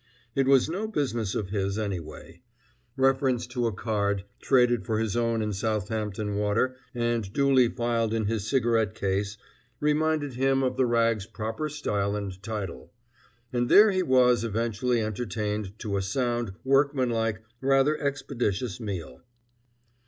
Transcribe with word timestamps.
It 0.33 0.47
was 0.47 0.67
no 0.67 0.87
business 0.87 1.35
of 1.35 1.49
his, 1.49 1.77
anyway. 1.77 2.41
Reference 2.97 3.45
to 3.45 3.67
a 3.67 3.71
card, 3.71 4.23
traded 4.39 4.83
for 4.83 4.97
his 4.97 5.15
own 5.15 5.43
in 5.43 5.53
Southampton 5.53 6.37
Water, 6.37 6.75
and 6.95 7.31
duly 7.31 7.67
filed 7.69 8.11
in 8.11 8.25
his 8.25 8.49
cigarette 8.49 8.95
case, 8.95 9.37
reminded 9.79 10.33
him 10.33 10.63
of 10.63 10.75
the 10.75 10.87
Rag's 10.87 11.27
proper 11.27 11.69
style 11.69 12.15
and 12.15 12.41
title. 12.41 12.91
And 13.53 13.69
there 13.69 13.91
he 13.91 14.01
was 14.01 14.43
eventually 14.43 15.03
entertained 15.03 15.77
to 15.77 15.97
a 15.97 16.01
sound, 16.01 16.53
workmanlike, 16.63 17.43
rather 17.61 17.95
expeditious 17.99 18.79
meal. 18.79 19.21